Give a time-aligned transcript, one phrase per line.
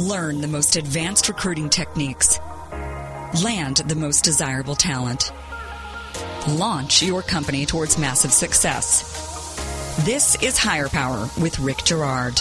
[0.00, 2.40] Learn the most advanced recruiting techniques.
[3.44, 5.30] Land the most desirable talent.
[6.48, 9.02] Launch your company towards massive success.
[10.06, 12.38] This is Hire Power with Rick Girard.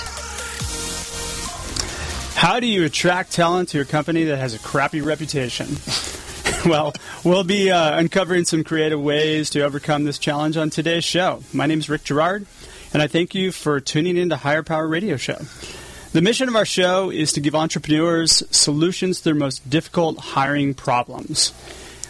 [2.38, 5.68] How do you attract talent to a company that has a crappy reputation?
[6.66, 6.94] well,
[7.26, 11.44] we'll be uh, uncovering some creative ways to overcome this challenge on today's show.
[11.52, 12.46] My name is Rick Girard,
[12.94, 15.40] and I thank you for tuning in to Hire Power Radio Show.
[16.12, 20.74] The mission of our show is to give entrepreneurs solutions to their most difficult hiring
[20.74, 21.54] problems.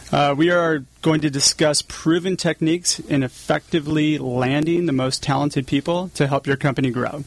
[0.09, 6.11] Uh, we are going to discuss proven techniques in effectively landing the most talented people
[6.15, 7.25] to help your company grow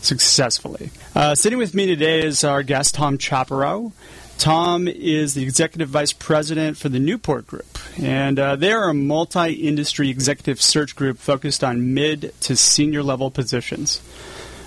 [0.00, 0.90] successfully.
[1.14, 3.92] Uh, sitting with me today is our guest, Tom Chaparro.
[4.38, 8.94] Tom is the executive vice president for the Newport Group, and uh, they are a
[8.94, 14.00] multi industry executive search group focused on mid to senior level positions.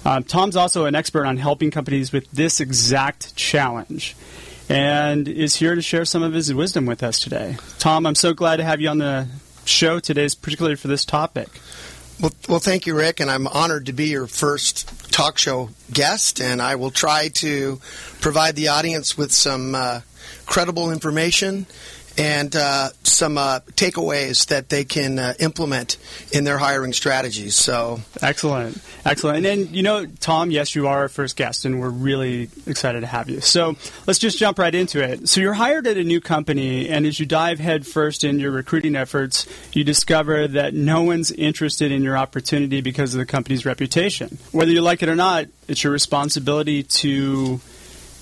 [0.03, 4.15] Um, Tom's also an expert on helping companies with this exact challenge
[4.69, 7.57] and is here to share some of his wisdom with us today.
[7.77, 9.27] Tom, I'm so glad to have you on the
[9.65, 11.49] show today, particularly for this topic.
[12.21, 16.39] Well, well, thank you, Rick, and I'm honored to be your first talk show guest,
[16.39, 17.79] and I will try to
[18.21, 20.01] provide the audience with some uh,
[20.45, 21.65] credible information
[22.17, 25.97] and uh, some uh, takeaways that they can uh, implement
[26.31, 27.55] in their hiring strategies.
[27.55, 29.37] So excellent, excellent.
[29.37, 33.01] And then you know, Tom, yes, you are our first guest, and we're really excited
[33.01, 33.41] to have you.
[33.41, 33.75] So
[34.07, 35.29] let's just jump right into it.
[35.29, 38.95] So you're hired at a new company, and as you dive headfirst in your recruiting
[38.95, 44.37] efforts, you discover that no one's interested in your opportunity because of the company's reputation.
[44.51, 47.59] Whether you like it or not, it's your responsibility to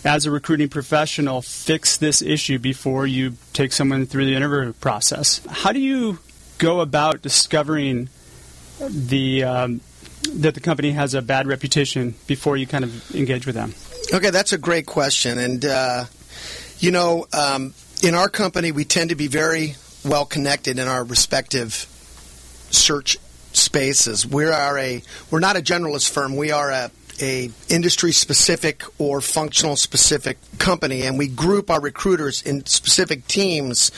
[0.03, 5.41] as a recruiting professional, fix this issue before you take someone through the interview process.
[5.49, 6.19] How do you
[6.57, 8.09] go about discovering
[8.79, 9.81] the um,
[10.33, 13.73] that the company has a bad reputation before you kind of engage with them?
[14.13, 16.05] Okay, that's a great question, and uh,
[16.79, 21.03] you know, um, in our company, we tend to be very well connected in our
[21.03, 21.73] respective
[22.71, 23.17] search
[23.51, 24.25] spaces.
[24.25, 26.35] We are a we're not a generalist firm.
[26.37, 26.91] We are a
[27.21, 33.91] a industry specific or functional specific company, and we group our recruiters in specific teams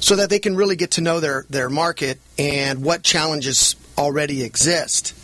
[0.00, 4.44] so that they can really get to know their, their market and what challenges already
[4.44, 5.14] exist.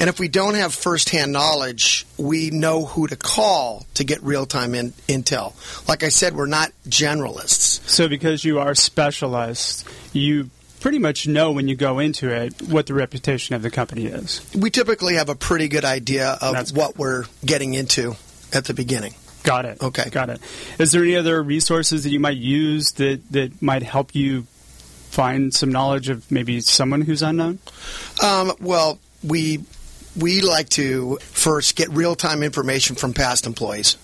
[0.00, 4.46] And if we don't have firsthand knowledge, we know who to call to get real
[4.46, 5.54] time in, intel.
[5.88, 7.88] Like I said, we're not generalists.
[7.88, 12.86] So, because you are specialized, you pretty much know when you go into it what
[12.86, 14.40] the reputation of the company is.
[14.54, 16.98] We typically have a pretty good idea of That's what good.
[16.98, 18.16] we're getting into
[18.52, 19.14] at the beginning.
[19.42, 19.82] Got it.
[19.82, 20.10] Okay.
[20.10, 20.40] Got it.
[20.78, 24.42] Is there any other resources that you might use that, that might help you
[25.10, 27.58] find some knowledge of maybe someone who's unknown?
[28.22, 29.64] Um, well, we
[30.16, 33.96] we like to first get real time information from past employees.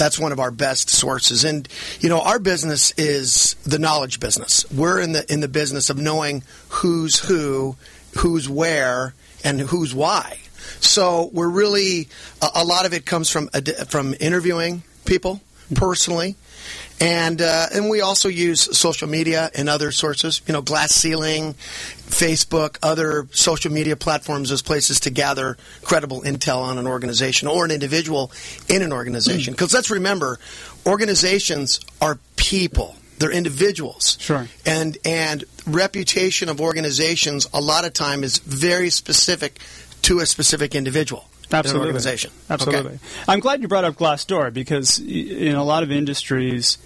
[0.00, 1.44] That's one of our best sources.
[1.44, 1.68] And
[2.00, 4.64] you know, our business is the knowledge business.
[4.72, 7.76] We're in the in the business of knowing who's who,
[8.16, 9.12] who's where,
[9.44, 10.38] and who's why.
[10.80, 12.08] So we're really
[12.40, 13.50] a, a lot of it comes from
[13.88, 15.42] from interviewing people
[15.74, 16.36] personally
[17.00, 20.42] and uh, and we also use social media and other sources.
[20.46, 26.58] You know, Glass Ceiling, Facebook, other social media platforms as places to gather credible intel
[26.58, 28.30] on an organization or an individual
[28.68, 29.54] in an organization.
[29.54, 29.76] Because hmm.
[29.76, 30.38] let's remember,
[30.86, 32.96] organizations are people.
[33.18, 34.18] They're individuals.
[34.20, 34.46] Sure.
[34.66, 39.58] And and reputation of organizations a lot of time is very specific
[40.02, 41.24] to a specific individual.
[41.52, 41.86] Absolutely.
[41.86, 42.30] organization.
[42.48, 42.92] Absolutely.
[42.92, 42.98] Okay.
[43.28, 46.78] I'm glad you brought up Glassdoor because in a lot of industries,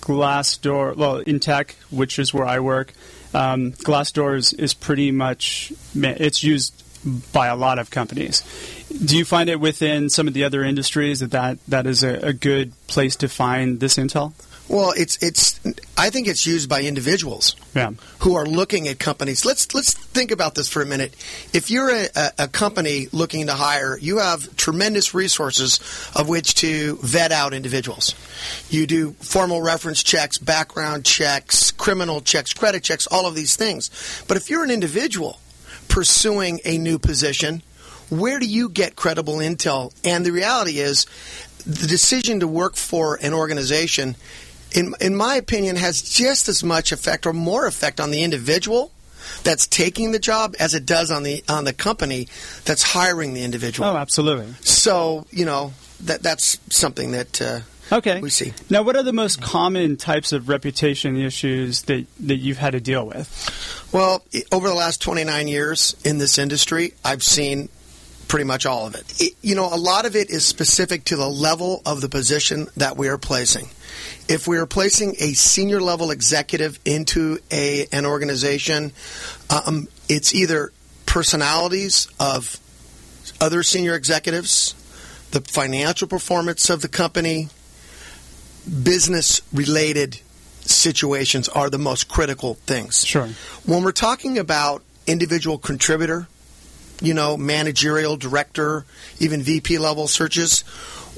[0.00, 2.92] Glassdoor, well, in tech, which is where I work,
[3.34, 6.82] um, Glassdoor is, is pretty much it's used
[7.32, 8.42] by a lot of companies.
[9.04, 12.14] Do you find it within some of the other industries that that, that is a,
[12.26, 14.32] a good place to find this intel?
[14.70, 15.58] Well, it's it's.
[15.98, 17.90] I think it's used by individuals yeah.
[18.20, 19.44] who are looking at companies.
[19.44, 21.12] Let's let's think about this for a minute.
[21.52, 22.08] If you're a,
[22.38, 25.80] a, company looking to hire, you have tremendous resources
[26.14, 28.14] of which to vet out individuals.
[28.70, 33.90] You do formal reference checks, background checks, criminal checks, credit checks, all of these things.
[34.28, 35.40] But if you're an individual
[35.88, 37.64] pursuing a new position,
[38.08, 39.92] where do you get credible intel?
[40.04, 41.06] And the reality is,
[41.66, 44.16] the decision to work for an organization
[44.72, 48.92] in in my opinion, has just as much effect or more effect on the individual
[49.42, 52.28] that's taking the job as it does on the on the company
[52.64, 53.88] that's hiring the individual.
[53.88, 54.52] Oh, absolutely.
[54.60, 57.40] So you know that that's something that.
[57.40, 57.60] Uh,
[57.92, 58.20] Okay.
[58.20, 58.52] We see.
[58.68, 62.80] Now, what are the most common types of reputation issues that, that you've had to
[62.80, 63.88] deal with?
[63.92, 67.68] Well, over the last 29 years in this industry, I've seen
[68.28, 69.20] pretty much all of it.
[69.20, 69.32] it.
[69.42, 72.96] You know, a lot of it is specific to the level of the position that
[72.96, 73.68] we are placing.
[74.30, 78.92] If we are placing a senior level executive into a an organization,
[79.50, 80.72] um, it's either
[81.04, 82.60] personalities of
[83.40, 84.76] other senior executives,
[85.32, 87.48] the financial performance of the company,
[88.84, 90.20] business related
[90.60, 93.04] situations are the most critical things.
[93.04, 93.28] Sure.
[93.66, 96.28] When we're talking about individual contributor,
[97.00, 98.84] you know, managerial director,
[99.18, 100.62] even VP level searches,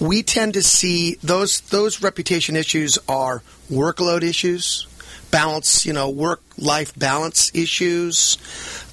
[0.00, 4.86] we tend to see those those reputation issues are workload issues,
[5.30, 8.38] balance, you know, work life balance issues.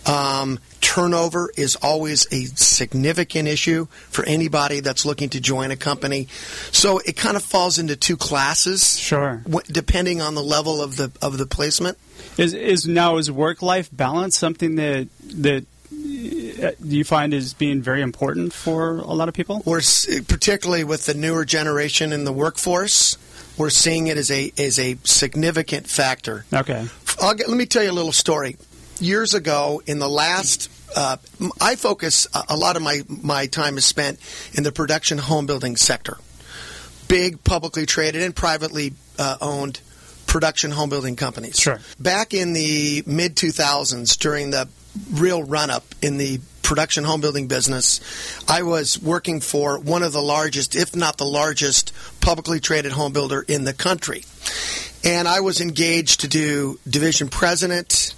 [0.06, 6.28] Um, turnover is always a significant issue for anybody that's looking to join a company.
[6.72, 9.42] So it kind of falls into two classes, Sure.
[9.44, 11.98] w- depending on the level of the of the placement.
[12.38, 15.66] Is is now is work life balance something that that
[16.61, 19.61] uh, you find is being very important for a lot of people?
[19.65, 19.81] We're
[20.27, 23.17] particularly with the newer generation in the workforce,
[23.57, 26.45] we're seeing it as a as a significant factor.
[26.53, 26.88] Okay.
[27.21, 28.56] I'll get, let me tell you a little story.
[29.01, 31.17] Years ago, in the last, uh,
[31.61, 34.19] I focus a- a lot of my my time is spent
[34.53, 36.17] in the production home building sector.
[37.07, 39.79] Big publicly traded and privately uh, owned
[40.27, 41.57] production home building companies.
[41.59, 41.79] Sure.
[42.00, 44.69] Back in the mid 2000s, during the
[45.12, 48.00] real run up in the production home building business,
[48.47, 51.91] I was working for one of the largest, if not the largest,
[52.21, 54.24] publicly traded home builder in the country.
[55.03, 58.13] And I was engaged to do division president,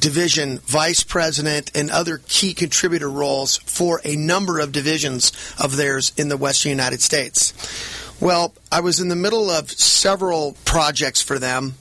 [0.00, 6.12] division vice president, and other key contributor roles for a number of divisions of theirs
[6.16, 7.54] in the western United States.
[8.20, 11.76] Well, I was in the middle of several projects for them,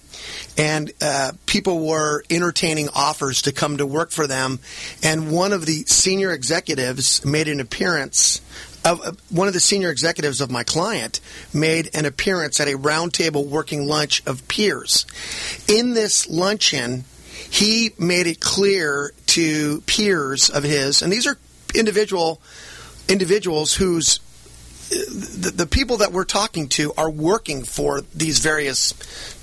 [0.60, 4.60] and uh, people were entertaining offers to come to work for them.
[5.02, 8.42] And one of the senior executives made an appearance.
[8.84, 11.22] Of, uh, one of the senior executives of my client
[11.54, 15.06] made an appearance at a roundtable working lunch of peers.
[15.70, 17.06] In this luncheon,
[17.50, 21.38] he made it clear to peers of his, and these are
[21.74, 22.42] individual
[23.08, 24.20] individuals whose
[24.90, 28.94] the, the people that we're talking to are working for these various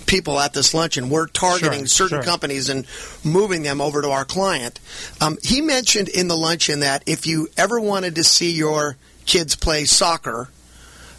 [0.06, 1.08] people at this luncheon.
[1.10, 2.22] We're targeting Sure, certain sure.
[2.22, 2.86] companies and
[3.24, 4.78] moving them over to our client.
[5.20, 9.56] Um, he mentioned in the luncheon that if you ever wanted to see your kids
[9.56, 10.48] play soccer,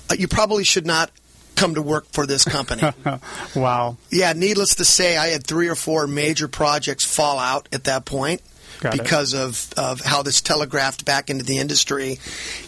[0.09, 1.11] uh, you probably should not
[1.55, 2.83] come to work for this company.
[3.55, 3.97] wow.
[4.11, 8.05] Yeah, needless to say, I had three or four major projects fall out at that
[8.05, 8.41] point
[8.79, 9.01] Got it.
[9.01, 12.19] because of, of how this telegraphed back into the industry,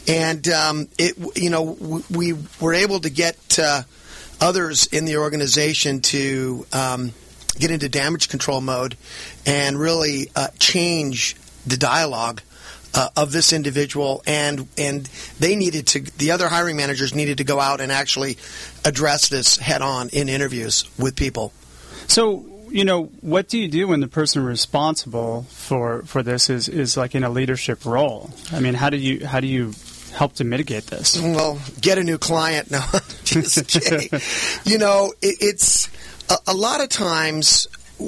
[0.07, 3.83] and um, it you know w- we were able to get uh,
[4.41, 7.11] others in the organization to um,
[7.57, 8.95] get into damage control mode
[9.45, 12.41] and really uh, change the dialogue.
[12.91, 15.05] Uh, of this individual, and and
[15.37, 15.99] they needed to.
[15.99, 18.39] The other hiring managers needed to go out and actually
[18.83, 21.53] address this head on in interviews with people.
[22.07, 26.67] So, you know, what do you do when the person responsible for, for this is,
[26.67, 28.31] is like in a leadership role?
[28.51, 29.73] I mean, how do you how do you
[30.13, 31.19] help to mitigate this?
[31.21, 32.71] Well, get a new client.
[32.71, 32.83] No,
[34.65, 35.89] you know, it, it's
[36.29, 37.67] a, a lot of times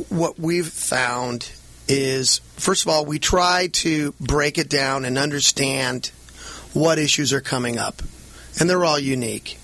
[0.09, 1.51] what we've found
[1.87, 6.11] is, first of all, we try to break it down and understand
[6.73, 8.01] what issues are coming up,
[8.59, 9.57] and they're all unique.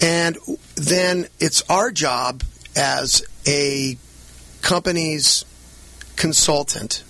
[0.00, 0.36] And
[0.74, 2.42] then it's our job
[2.76, 3.96] as a
[4.62, 5.44] company's
[6.16, 7.02] consultant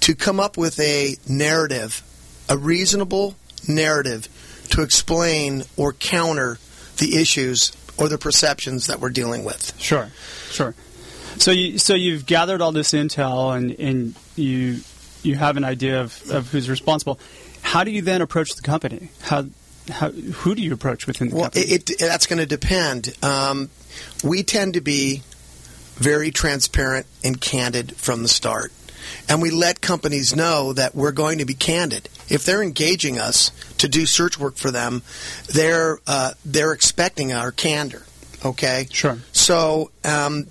[0.00, 2.02] to come up with a narrative,
[2.48, 3.36] a reasonable
[3.66, 4.28] narrative
[4.70, 6.58] to explain or counter
[6.98, 9.72] the issues or the perceptions that we're dealing with.
[9.80, 10.10] Sure,
[10.50, 10.74] sure.
[11.38, 14.80] So you so you've gathered all this intel and, and you
[15.22, 17.18] you have an idea of, of who's responsible.
[17.62, 19.10] How do you then approach the company?
[19.22, 19.46] How
[19.90, 21.64] how who do you approach within the Well, company?
[21.66, 23.16] it, it, that's going to depend.
[23.22, 23.70] Um,
[24.22, 25.22] we tend to be
[25.96, 28.72] very transparent and candid from the start.
[29.28, 32.08] And we let companies know that we're going to be candid.
[32.28, 35.02] If they're engaging us to do search work for them,
[35.46, 38.02] they're uh, they're expecting our candor.
[38.44, 38.88] Okay.
[38.90, 39.18] Sure.
[39.32, 40.46] So, um,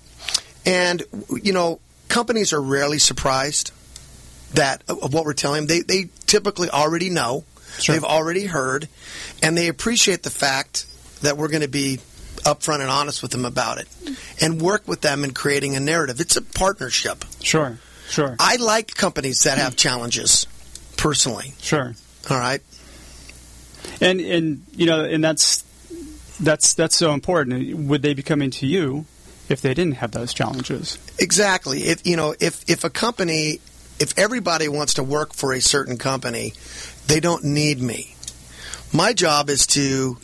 [0.66, 1.02] and
[1.42, 3.72] you know, companies are rarely surprised
[4.54, 5.68] that of what we're telling them.
[5.68, 7.44] They they typically already know.
[7.78, 7.94] Sure.
[7.94, 8.88] They've already heard,
[9.42, 10.86] and they appreciate the fact
[11.22, 11.98] that we're going to be
[12.44, 13.88] upfront and honest with them about it,
[14.40, 16.20] and work with them in creating a narrative.
[16.20, 17.24] It's a partnership.
[17.42, 20.46] sure, sure, I like companies that have challenges,
[20.96, 21.52] personally.
[21.60, 21.94] sure.
[22.30, 22.62] All right.
[24.00, 25.62] And and you know, and that's
[26.40, 27.76] that's that's so important.
[27.76, 29.04] Would they be coming to you
[29.48, 30.98] if they didn't have those challenges?
[31.18, 31.82] Exactly.
[31.82, 33.60] If you know, if if a company
[33.98, 36.52] if everybody wants to work for a certain company,
[37.06, 38.14] they don't need me.
[38.92, 40.18] My job is to,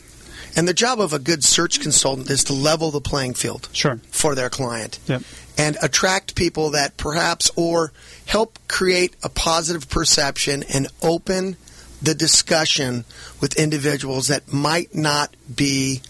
[0.55, 3.99] and the job of a good search consultant is to level the playing field Sure.
[4.11, 5.21] for their client Yep.
[5.57, 7.91] and attract people that perhaps or
[8.25, 11.57] help create a positive perception and open
[12.01, 13.05] the discussion
[13.39, 16.01] with individuals that might not be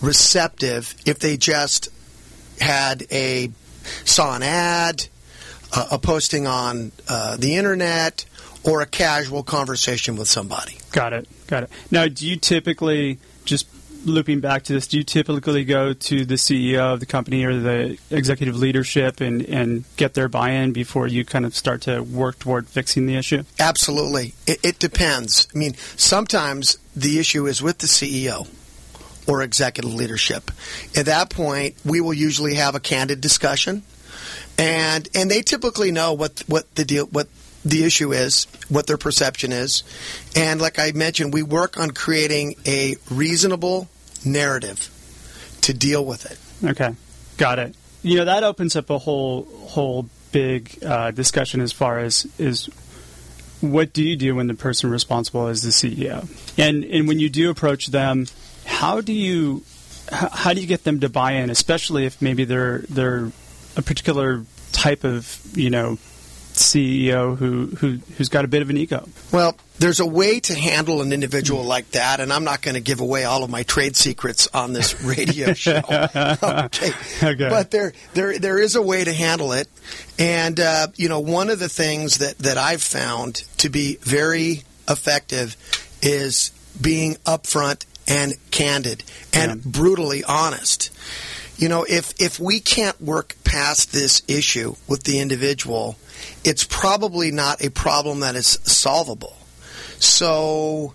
[0.00, 1.88] receptive if they just
[2.60, 3.50] had a
[4.04, 5.06] saw an ad,
[5.76, 8.24] a, a posting on uh, the internet,
[8.64, 10.78] or a casual conversation with somebody.
[10.92, 11.28] Got it.
[11.48, 11.70] Got it.
[11.90, 13.66] Now, do you typically just
[14.04, 14.86] looping back to this?
[14.88, 19.42] Do you typically go to the CEO of the company or the executive leadership and
[19.42, 23.44] and get their buy-in before you kind of start to work toward fixing the issue?
[23.58, 24.34] Absolutely.
[24.46, 25.48] It, it depends.
[25.54, 28.48] I mean, sometimes the issue is with the CEO
[29.26, 30.50] or executive leadership.
[30.96, 33.82] At that point, we will usually have a candid discussion,
[34.58, 37.28] and and they typically know what what the deal what
[37.64, 39.84] the issue is, what their perception is,
[40.34, 43.88] and like I mentioned, we work on creating a reasonable
[44.24, 44.90] narrative
[45.62, 46.38] to deal with it.
[46.70, 46.94] Okay,
[47.36, 47.74] got it.
[48.02, 52.66] You know that opens up a whole whole big uh, discussion as far as is
[53.60, 56.28] what do you do when the person responsible is the CEO,
[56.58, 58.26] and and when you do approach them,
[58.64, 59.62] how do you
[60.10, 63.30] how, do you get them to buy in, especially if maybe they're they're
[63.76, 65.98] a particular type of you know
[66.72, 69.08] CEO who, who who's got a bit of an ego.
[69.32, 72.80] Well, there's a way to handle an individual like that, and I'm not going to
[72.80, 75.80] give away all of my trade secrets on this radio show.
[75.88, 76.90] okay.
[77.22, 77.48] Okay.
[77.48, 79.68] But there, there, there is a way to handle it,
[80.18, 84.62] and uh, you know, one of the things that that I've found to be very
[84.88, 85.56] effective
[86.02, 86.50] is
[86.80, 89.70] being upfront and candid and Yeah.
[89.70, 90.90] brutally honest.
[91.58, 95.96] You know, if if we can't work past this issue with the individual,
[96.44, 99.36] it's probably not a problem that is solvable.
[99.98, 100.94] So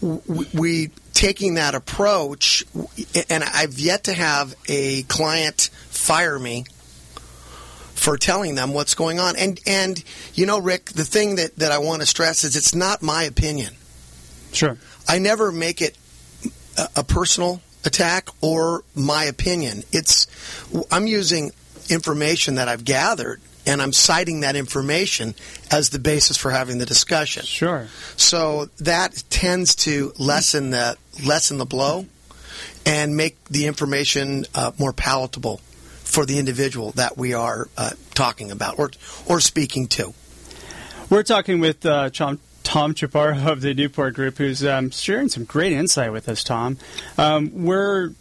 [0.00, 2.64] we taking that approach,
[3.28, 6.64] and I've yet to have a client fire me
[7.94, 9.36] for telling them what's going on.
[9.36, 10.02] And and
[10.34, 13.24] you know, Rick, the thing that, that I want to stress is it's not my
[13.24, 13.74] opinion.
[14.52, 14.78] Sure.
[15.08, 15.96] I never make it
[16.76, 19.82] a, a personal attack or my opinion.
[19.92, 20.26] It's
[20.90, 21.50] I'm using
[21.90, 25.34] information that I've gathered and I'm citing that information
[25.70, 27.44] as the basis for having the discussion.
[27.44, 27.86] Sure.
[28.16, 32.06] So that tends to lessen the lessen the blow
[32.86, 35.58] and make the information uh, more palatable
[36.02, 38.90] for the individual that we are uh, talking about or
[39.26, 40.14] or speaking to.
[41.10, 45.44] We're talking with uh, Tom, Tom Chaparro of the Newport Group, who's um, sharing some
[45.44, 46.42] great insight with us.
[46.42, 46.78] Tom,
[47.16, 48.12] um, we're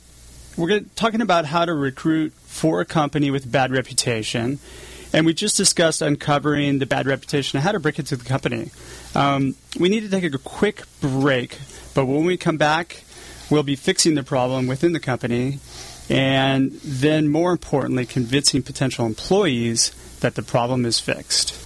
[0.57, 4.59] we're talking about how to recruit for a company with bad reputation,
[5.13, 8.25] and we just discussed uncovering the bad reputation and how to break it to the
[8.25, 8.71] company.
[9.15, 11.57] Um, we need to take a quick break,
[11.93, 13.03] but when we come back,
[13.49, 15.59] we'll be fixing the problem within the company,
[16.09, 21.63] and then more importantly, convincing potential employees that the problem is fixed.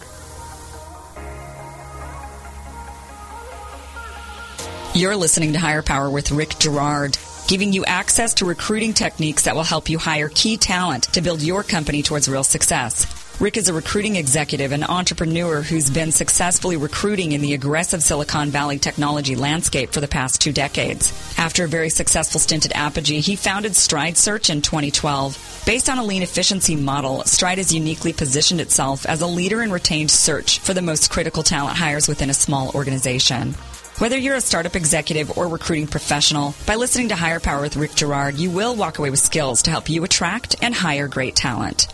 [4.93, 7.17] You're listening to Hire Power with Rick Girard,
[7.47, 11.41] giving you access to recruiting techniques that will help you hire key talent to build
[11.41, 13.20] your company towards real success.
[13.41, 18.51] Rick is a recruiting executive and entrepreneur who's been successfully recruiting in the aggressive Silicon
[18.51, 21.11] Valley technology landscape for the past two decades.
[21.39, 25.63] After a very successful stint at Apogee, he founded Stride Search in 2012.
[25.65, 29.71] Based on a lean efficiency model, Stride has uniquely positioned itself as a leader in
[29.71, 33.55] retained search for the most critical talent hires within a small organization.
[33.97, 37.95] Whether you're a startup executive or recruiting professional, by listening to Hire Power with Rick
[37.95, 41.87] Girard, you will walk away with skills to help you attract and hire great talent.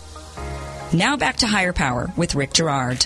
[0.93, 3.05] Now back to Hire Power with Rick Girard.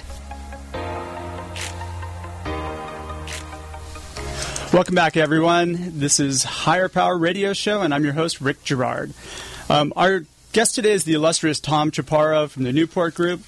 [4.71, 5.99] Welcome back, everyone.
[5.99, 9.13] This is Hire Power Radio Show, and I'm your host, Rick Girard.
[9.67, 13.41] Um, our guest today is the illustrious Tom Chaparro from the Newport Group.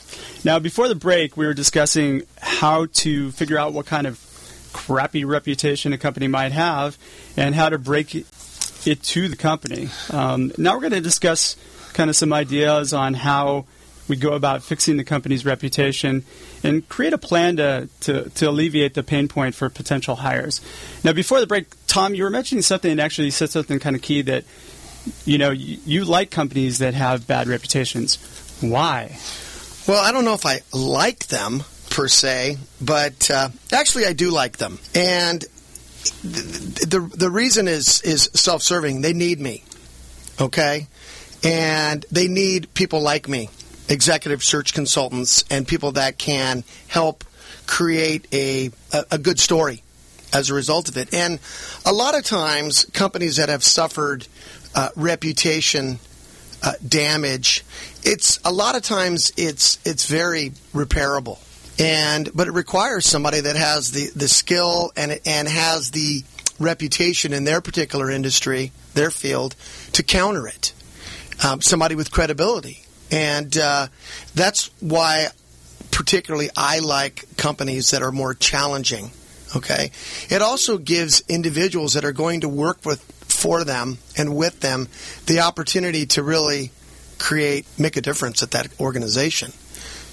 [0.43, 4.19] Now, before the break, we were discussing how to figure out what kind of
[4.73, 6.97] crappy reputation a company might have
[7.37, 9.89] and how to break it to the company.
[10.09, 11.55] Um, now, we're going to discuss
[11.93, 13.65] kind of some ideas on how
[14.07, 16.25] we go about fixing the company's reputation
[16.63, 20.61] and create a plan to, to, to alleviate the pain point for potential hires.
[21.03, 24.01] Now, before the break, Tom, you were mentioning something and actually said something kind of
[24.01, 24.43] key that,
[25.25, 28.17] you know, you, you like companies that have bad reputations.
[28.61, 29.17] Why?
[29.87, 34.31] Well, I don't know if I like them per se, but uh, actually I do
[34.31, 34.79] like them.
[34.95, 35.45] And
[36.21, 39.01] the, the the reason is is self-serving.
[39.01, 39.63] They need me,
[40.39, 40.87] okay,
[41.43, 43.49] and they need people like me
[43.89, 47.23] executive search consultants and people that can help
[47.65, 49.83] create a, a, a good story
[50.33, 51.13] as a result of it.
[51.13, 51.39] And
[51.85, 54.27] a lot of times, companies that have suffered
[54.75, 55.99] uh, reputation
[56.61, 57.63] uh, damage,
[58.03, 61.37] it's a lot of times it's it's very repairable,
[61.79, 66.23] and but it requires somebody that has the, the skill and and has the
[66.59, 69.55] reputation in their particular industry, their field,
[69.91, 70.73] to counter it.
[71.43, 72.82] Um, somebody with credibility,
[73.13, 73.87] and uh,
[74.33, 75.27] that's why
[75.91, 79.11] particularly I like companies that are more challenging.
[79.55, 79.91] Okay,
[80.29, 84.87] it also gives individuals that are going to work with for them and with them
[85.27, 86.71] the opportunity to really
[87.19, 89.51] create make a difference at that organization.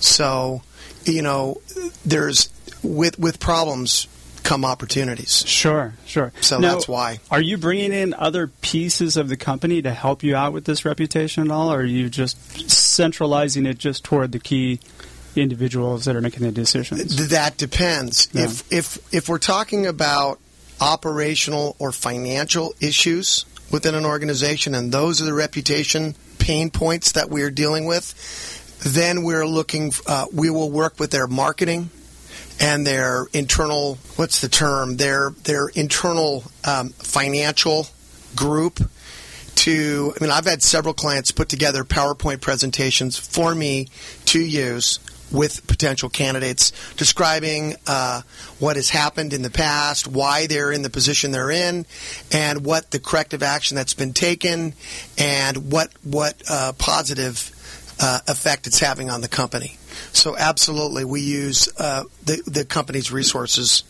[0.00, 0.62] So,
[1.07, 1.62] you know,
[2.04, 2.50] there's
[2.83, 4.09] with with problems
[4.43, 5.45] come opportunities.
[5.47, 6.33] Sure, sure.
[6.41, 7.21] So Now, that's why.
[7.31, 10.85] Are you bringing in other pieces of the company to help you out with this
[10.85, 14.81] reputation at all, or are you just centralizing it just toward the key
[15.37, 17.29] individuals that are making the decisions?
[17.29, 18.29] That depends.
[18.33, 18.45] Yeah.
[18.45, 20.39] If if if we're talking about
[20.81, 27.31] operational or financial issues within an organization, and those are the reputation pain points that
[27.31, 29.93] we're dealing with, then we're looking.
[30.07, 31.91] Uh, we will work with their marketing
[32.61, 33.97] and their internal.
[34.17, 34.97] What's the term?
[34.97, 37.87] Their their internal um, financial
[38.37, 38.79] group
[39.57, 43.88] to I mean I've had several clients put together PowerPoint presentations for me
[44.26, 45.00] to use
[45.33, 48.23] with potential candidates describing uh,
[48.59, 51.87] what has happened in the past, why they're in the position they're in,
[52.33, 54.75] and what the corrective action that's been taken,
[55.19, 57.50] and what what uh, positive
[58.00, 59.76] uh, effect it's having on the company.
[60.12, 63.85] So absolutely, we use uh, the the company's resources.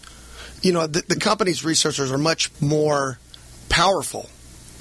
[0.62, 3.18] You know, the, the company's resources are much more
[3.68, 4.28] powerful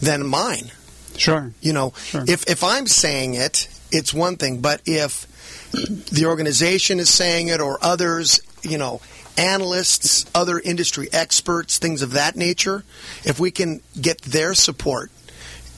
[0.01, 0.71] than mine.
[1.17, 1.51] Sure.
[1.61, 2.23] You know, Sure.
[2.27, 5.25] if if I'm saying it, it's one thing, but if
[5.71, 9.01] the organization is saying it or others, you know,
[9.37, 12.83] analysts, other industry experts, things of that nature,
[13.23, 15.11] if we can get their support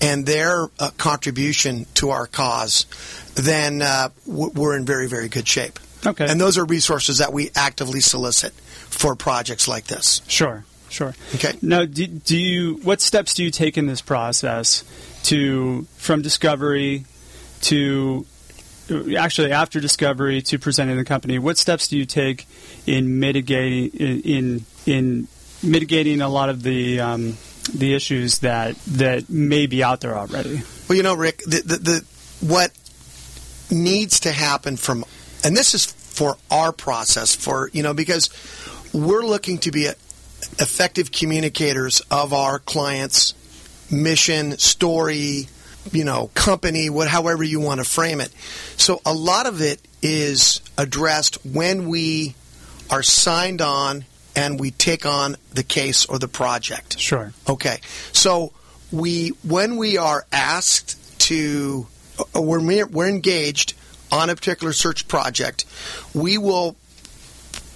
[0.01, 2.85] and their uh, contribution to our cause,
[3.35, 5.79] then uh, we're in very, very good shape.
[6.05, 6.25] Okay.
[6.27, 10.21] And those are resources that we actively solicit for projects like this.
[10.27, 11.13] Sure, sure.
[11.35, 11.53] Okay.
[11.61, 12.73] Now, do, do you?
[12.83, 14.83] What steps do you take in this process
[15.23, 17.05] to from discovery
[17.61, 18.25] to
[19.17, 21.37] actually after discovery to presenting the company?
[21.37, 22.47] What steps do you take
[22.87, 25.27] in mitigating in in, in
[25.61, 27.37] mitigating a lot of the um,
[27.73, 30.61] the issues that that may be out there already?
[30.87, 32.05] Well, you know, Rick, the, the, the
[32.45, 32.71] what
[33.71, 35.05] needs to happen from,
[35.43, 38.29] and this is for our process, for you know, because
[38.93, 39.85] we're looking to be
[40.59, 43.33] effective communicators of our clients'
[43.91, 45.47] mission, story,
[45.91, 48.31] you know, company, what, however you want to frame it.
[48.77, 52.35] So a lot of it is addressed when we
[52.89, 56.99] are signed on and we take on the case or the project.
[56.99, 57.33] Sure.
[57.47, 57.79] Okay,
[58.13, 58.53] so
[58.91, 61.87] we when we are asked to,
[62.19, 63.73] uh, we're we're engaged
[64.11, 65.65] on a particular search project,
[66.13, 66.75] we will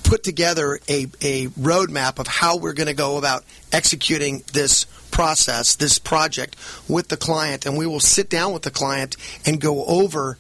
[0.04, 5.76] put together a, a roadmap of how we're going to go about executing this process,
[5.76, 6.56] this project
[6.88, 9.16] with the client, and we will sit down with the client
[9.46, 10.38] and go over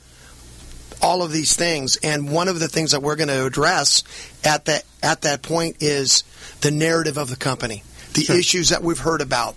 [1.02, 1.98] all of these things.
[1.98, 4.04] And one of the things that we're going to address
[4.44, 6.24] at that at that point is
[6.62, 8.38] the narrative of the company, the Sure.
[8.38, 9.56] issues that we've heard about,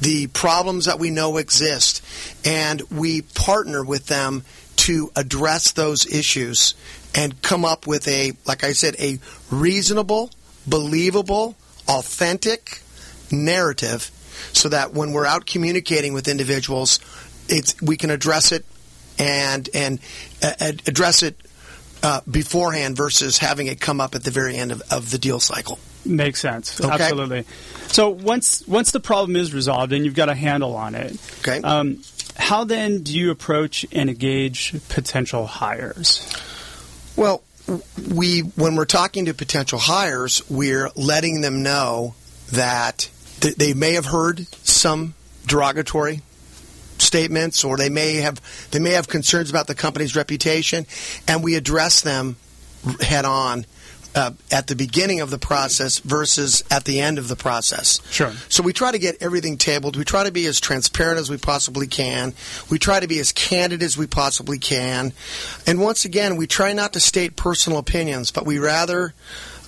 [0.00, 2.02] the problems that we know exist,
[2.44, 4.44] and we partner with them
[4.76, 6.74] to address those issues
[7.14, 9.18] and come up with a, like I said, a
[9.50, 10.30] reasonable,
[10.66, 11.54] believable,
[11.88, 12.82] authentic
[13.30, 14.10] narrative
[14.52, 16.98] so that when we're out communicating with individuals,
[17.48, 18.64] it's we can address it
[19.20, 19.98] and and
[20.42, 21.36] uh, ad- address it
[22.02, 25.38] uh, beforehand versus having it come up at the very end of, of the deal
[25.38, 25.78] cycle.
[26.04, 26.80] Makes sense.
[26.80, 26.90] Okay.
[26.90, 27.44] Absolutely.
[27.88, 31.60] So once once the problem is resolved and you've got a handle on it, Okay.
[31.62, 32.02] um,
[32.36, 36.26] how then do you approach and engage potential hires?
[37.16, 37.42] Well,
[38.14, 42.14] we when we're talking to potential hires, we're letting them know
[42.52, 45.12] that th- they may have heard some
[45.46, 46.22] derogatory
[47.00, 50.86] statements or they may have they may have concerns about the company's reputation
[51.26, 52.36] and we address them
[53.00, 53.66] head on
[54.14, 58.00] uh, at the beginning of the process versus at the end of the process.
[58.10, 58.32] Sure.
[58.48, 59.96] So we try to get everything tabled.
[59.96, 62.34] We try to be as transparent as we possibly can.
[62.70, 65.12] We try to be as candid as we possibly can.
[65.66, 69.14] And once again, we try not to state personal opinions, but we rather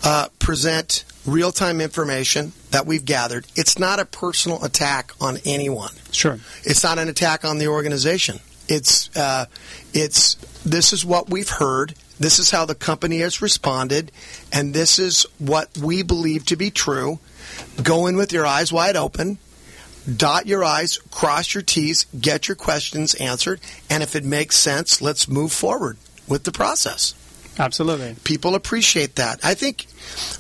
[0.03, 3.47] uh, present real time information that we've gathered.
[3.55, 5.93] It's not a personal attack on anyone.
[6.11, 6.39] Sure.
[6.65, 8.41] It's not an attack on the organization.
[8.69, 9.47] It's uh,
[9.93, 11.95] it's this is what we've heard.
[12.19, 14.13] This is how the company has responded,
[14.53, 17.19] and this is what we believe to be true.
[17.83, 19.39] Go in with your eyes wide open,
[20.17, 25.03] dot your I's, cross your T's, get your questions answered, and if it makes sense,
[25.03, 25.97] let's move forward
[26.29, 27.15] with the process.
[27.59, 28.17] Absolutely.
[28.25, 29.41] People appreciate that.
[29.45, 29.87] I think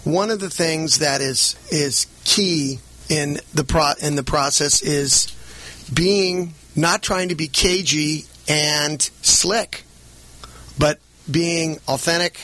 [0.04, 5.26] one of the things that is is key in the pro- in the process is
[5.92, 9.84] being not trying to be cagey and slick,
[10.78, 10.98] but
[11.30, 12.40] being authentic.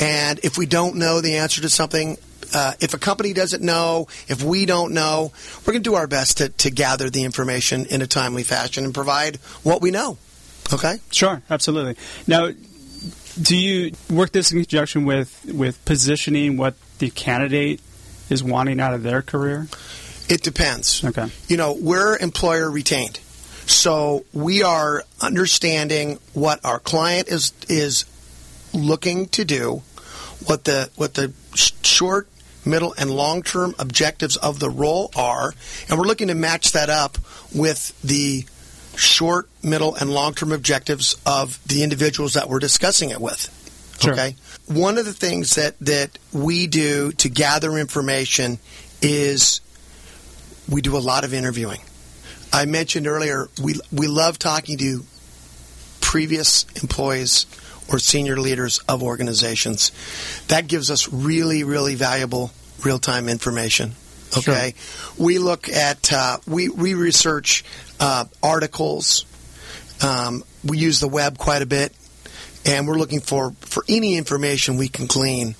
[0.00, 2.18] And if we don't know the answer to something,
[2.54, 6.08] uh, if a company doesn't know, if we don't know, we're going to do our
[6.08, 10.18] best to, to gather the information in a timely fashion and provide what we know.
[10.72, 10.96] Okay?
[11.10, 11.96] Sure, absolutely.
[12.26, 12.50] Now,
[13.40, 17.80] do you work this in conjunction with, with positioning what the candidate
[18.28, 19.68] is wanting out of their career?
[20.28, 21.04] It depends.
[21.04, 21.26] Okay.
[21.48, 23.18] You know, we're employer retained.
[23.66, 28.04] So we are understanding what our client is is
[28.74, 29.82] looking to do,
[30.46, 32.28] what the what the sh- short,
[32.64, 35.54] middle, and long term objectives of the role are,
[35.88, 37.18] and we're looking to match that up
[37.54, 38.44] with the
[38.96, 43.58] short, middle, and long term objectives of the individuals that we're discussing it with.
[44.00, 44.12] Sure.
[44.12, 44.36] Okay.
[44.66, 48.58] One of the things that that we do to gather information
[49.00, 49.60] is
[50.68, 51.80] we do a lot of interviewing.
[52.52, 55.04] I mentioned earlier we we love talking to
[56.00, 57.46] previous employees
[57.88, 59.92] or senior leaders of organizations.
[60.48, 62.50] That gives us really really valuable
[62.84, 63.92] real time information.
[64.36, 64.74] Okay,
[65.18, 67.64] we look at uh, we we research
[68.00, 69.26] uh, articles.
[70.02, 71.92] Um, we use the web quite a bit,
[72.64, 75.54] and we're looking for for any information we can glean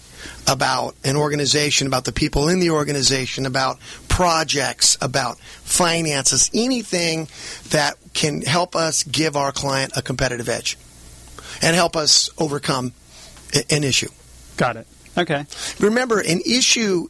[0.48, 7.28] about an organization, about the people in the organization, about projects, about finances, anything
[7.70, 10.78] that can help us give our client a competitive edge
[11.60, 12.92] and help us overcome
[13.70, 14.08] an issue.
[14.56, 14.86] Got it.
[15.16, 15.46] Okay.
[15.78, 17.08] Remember, an issue,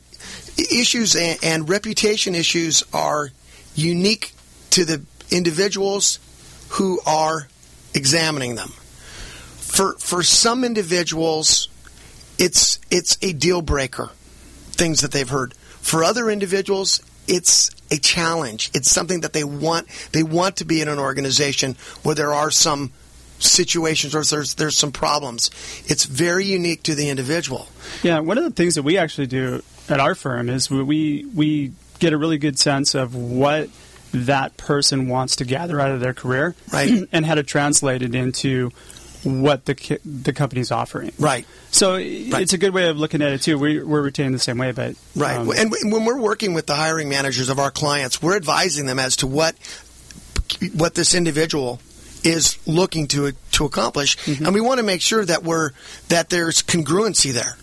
[0.57, 3.31] issues and, and reputation issues are
[3.75, 4.33] unique
[4.71, 6.19] to the individuals
[6.71, 7.49] who are
[7.95, 8.69] examining them.
[8.69, 11.69] For for some individuals,
[12.38, 14.11] it's it's a deal breaker.
[14.73, 15.55] Things that they've heard.
[15.55, 18.71] For other individuals, it's a challenge.
[18.75, 19.88] It's something that they want.
[20.12, 22.93] They want to be in an organization where there are some
[23.42, 25.50] situations or there's there's some problems.
[25.87, 27.68] It's very unique to the individual.
[28.02, 31.72] Yeah, one of the things that we actually do at our firm is we we
[31.98, 33.68] get a really good sense of what
[34.12, 37.09] that person wants to gather out of their career, Right.
[37.12, 38.70] and how to translate it into
[39.24, 41.12] what the the company's offering.
[41.18, 41.46] Right.
[41.70, 43.57] So it's a good way of looking at it too.
[43.59, 45.37] We, we're retained the same way, but Right.
[45.38, 48.98] um, and when we're working with the hiring managers of our clients, we're advising them
[48.98, 49.55] as to what
[50.74, 51.81] what this individual
[52.24, 54.44] is looking to to accomplish, Mm-hmm.
[54.46, 55.70] and we want to make sure that we're
[56.08, 57.56] that there's congruency there.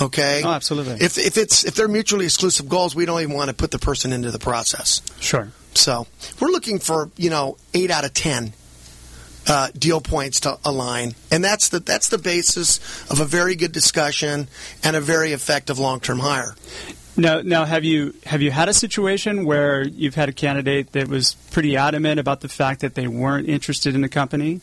[0.00, 0.42] Okay.
[0.44, 0.94] Oh, absolutely.
[1.04, 3.78] If if it's if they're mutually exclusive goals, we don't even want to put the
[3.78, 5.02] person into the process.
[5.20, 5.48] sure.
[5.74, 6.06] So
[6.40, 8.52] we're looking for you know eight out of ten
[9.48, 12.78] uh, deal points to align, and that's the that's the basis
[13.10, 14.48] of a very good discussion
[14.84, 16.54] and a very effective long term hire.
[17.18, 21.08] Now, now, have you have you had a situation where you've had a candidate that
[21.08, 24.60] was pretty adamant about the fact that they weren't interested in the company,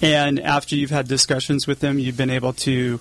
[0.00, 3.00] and after you've had discussions with them, you've been able to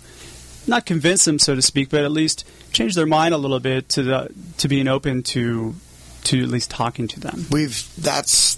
[0.66, 3.90] not convince them, so to speak, but at least change their mind a little bit
[3.90, 5.76] to the to being open to
[6.24, 7.46] to at least talking to them.
[7.52, 8.56] We've that's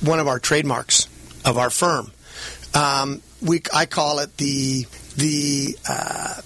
[0.00, 1.08] one of our trademarks
[1.44, 2.10] of our firm.
[2.72, 4.86] Um, we I call it the
[5.18, 6.40] the uh,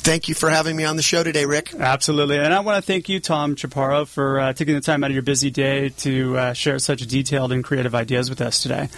[0.00, 1.72] thank you for having me on the show today, Rick.
[1.72, 2.38] Absolutely.
[2.38, 5.14] And I want to thank you, Tom Chaparro, for uh, taking the time out of
[5.14, 8.90] your busy day to uh, share such detailed and creative ideas with us today.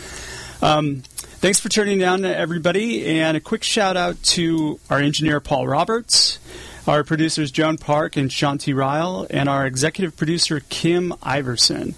[0.62, 1.05] Um,
[1.47, 3.07] thanks for turning down, everybody.
[3.07, 6.41] And a quick shout out to our engineer, Paul Roberts,
[6.89, 11.95] our producers, Joan Park and Shanti Ryle, and our executive producer, Kim Iverson.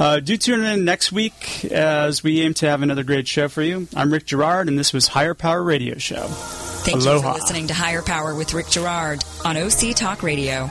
[0.00, 3.62] Uh, do tune in next week as we aim to have another great show for
[3.62, 3.86] you.
[3.94, 6.26] I'm Rick Girard, and this was Hire Power Radio Show.
[6.26, 7.28] Thank Aloha.
[7.28, 10.68] you for listening to Hire Power with Rick Girard on OC Talk Radio.